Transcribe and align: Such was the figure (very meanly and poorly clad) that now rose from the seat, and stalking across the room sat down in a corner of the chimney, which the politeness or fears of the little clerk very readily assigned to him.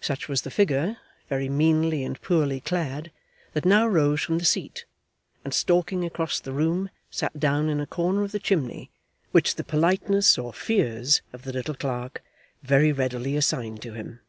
Such 0.00 0.28
was 0.28 0.42
the 0.42 0.52
figure 0.52 0.98
(very 1.28 1.48
meanly 1.48 2.04
and 2.04 2.20
poorly 2.22 2.60
clad) 2.60 3.10
that 3.54 3.64
now 3.64 3.88
rose 3.88 4.20
from 4.20 4.38
the 4.38 4.44
seat, 4.44 4.84
and 5.42 5.52
stalking 5.52 6.04
across 6.04 6.38
the 6.38 6.52
room 6.52 6.90
sat 7.10 7.40
down 7.40 7.68
in 7.68 7.80
a 7.80 7.84
corner 7.88 8.22
of 8.22 8.30
the 8.30 8.38
chimney, 8.38 8.92
which 9.32 9.56
the 9.56 9.64
politeness 9.64 10.38
or 10.38 10.52
fears 10.52 11.22
of 11.32 11.42
the 11.42 11.52
little 11.52 11.74
clerk 11.74 12.22
very 12.62 12.92
readily 12.92 13.36
assigned 13.36 13.82
to 13.82 13.94
him. 13.94 14.20